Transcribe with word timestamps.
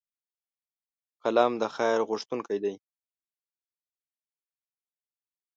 قلم 1.23 1.51
د 1.61 1.63
خیر 1.75 1.99
غوښتونکی 2.09 2.57
دی 2.63 2.75